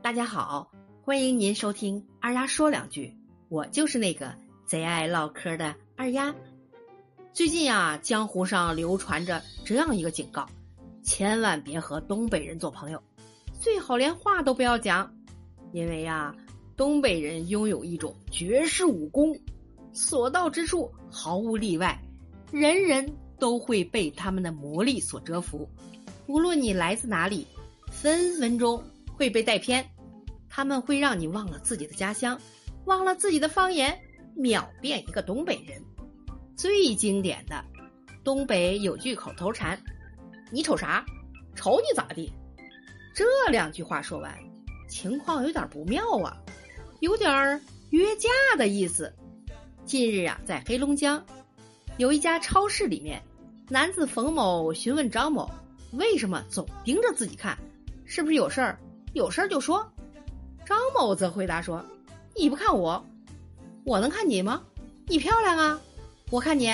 [0.00, 0.70] 大家好，
[1.02, 3.12] 欢迎您收听二丫说两句，
[3.48, 4.32] 我就是那个
[4.64, 6.32] 贼爱唠嗑的二丫。
[7.32, 10.46] 最近啊，江湖上流传着这样一个警告：
[11.02, 13.02] 千万别和东北人做朋友，
[13.60, 15.12] 最好连话都不要讲，
[15.72, 16.32] 因为呀，
[16.76, 19.36] 东北人拥有一种绝世武功，
[19.92, 22.00] 所到之处毫无例外，
[22.52, 25.68] 人人都会被他们的魔力所折服。
[26.28, 27.44] 无论你来自哪里，
[27.90, 28.80] 分分钟。
[29.18, 29.84] 会被带偏，
[30.48, 32.40] 他们会让你忘了自己的家乡，
[32.84, 34.00] 忘了自己的方言，
[34.36, 35.82] 秒变一个东北人。
[36.56, 37.64] 最经典的，
[38.22, 39.76] 东北有句口头禅
[40.52, 41.04] ：“你瞅啥？
[41.56, 42.32] 瞅你咋地？”
[43.12, 44.32] 这两句话说完，
[44.88, 46.36] 情况有点不妙啊，
[47.00, 47.60] 有点
[47.90, 49.12] 约架的意思。
[49.84, 51.20] 近日啊，在黑龙江
[51.96, 53.20] 有一家超市里面，
[53.68, 55.50] 男子冯某询问张某
[55.94, 57.58] ：“为什么总盯着自己看？
[58.04, 58.78] 是不是有事儿？”
[59.18, 59.92] 有事儿就说，
[60.64, 61.84] 张某则回答说
[62.36, 63.04] ：“你不看我，
[63.84, 64.62] 我能看你吗？
[65.08, 65.80] 你漂亮啊，
[66.30, 66.72] 我看你。”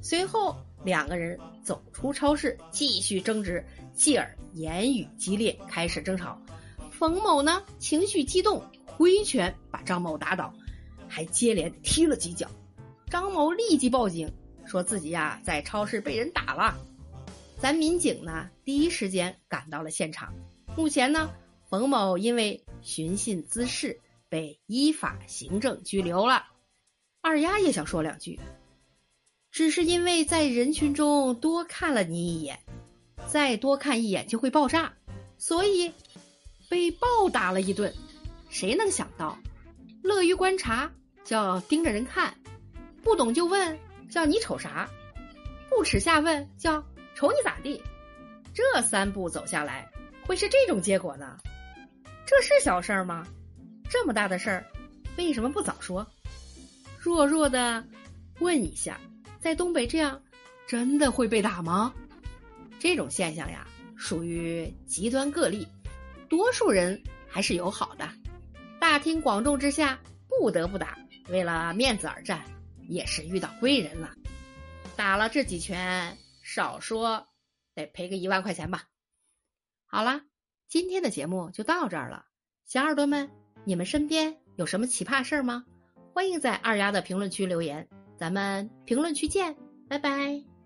[0.00, 6.40] 随后两个人走出超市，继续争执，继而言语激烈，开始争吵。
[6.92, 10.54] 冯某呢情绪激动，挥拳把张某打倒，
[11.08, 12.48] 还接连踢了几脚。
[13.10, 14.32] 张某立即报警，
[14.64, 16.76] 说自己呀在超市被人打了。
[17.58, 20.32] 咱民警呢第一时间赶到了现场。
[20.76, 21.28] 目前呢，
[21.68, 26.46] 冯某因为寻衅滋事被依法行政拘留了。
[27.20, 28.40] 二丫也想说两句，
[29.50, 32.58] 只是因为在人群中多看了你一眼，
[33.26, 34.94] 再多看一眼就会爆炸，
[35.36, 35.92] 所以
[36.70, 37.92] 被暴打了一顿。
[38.48, 39.38] 谁能想到，
[40.02, 40.90] 乐于观察
[41.22, 42.34] 叫盯着人看，
[43.02, 43.78] 不懂就问
[44.10, 44.88] 叫你瞅啥，
[45.68, 46.82] 不耻下问叫
[47.14, 47.82] 瞅你咋地。
[48.54, 49.86] 这三步走下来。
[50.26, 51.38] 会是这种结果呢？
[52.28, 53.26] 这是小事儿吗？
[53.88, 54.66] 这么大的事儿，
[55.16, 56.06] 为什么不早说？
[57.00, 57.82] 弱弱的
[58.38, 59.00] 问一下，
[59.40, 60.22] 在东北这样
[60.66, 61.94] 真的会被打吗？
[62.78, 63.66] 这种现象呀，
[63.96, 65.66] 属于极端个例，
[66.28, 68.06] 多数人还是友好的。
[68.78, 69.98] 大庭广众之下
[70.28, 70.98] 不得不打，
[71.30, 72.44] 为了面子而战，
[72.90, 74.14] 也是遇到贵人了。
[74.96, 77.26] 打了这几拳，少说
[77.74, 78.84] 得赔个一万块钱吧。
[79.86, 80.20] 好了，
[80.68, 82.26] 今天的节目就到这儿了。
[82.66, 83.30] 小耳朵们，
[83.64, 85.64] 你们身边有什么奇葩事儿吗？
[86.12, 89.56] 欢迎在二丫的评论区留言，咱们评论区见，
[89.88, 90.57] 拜拜。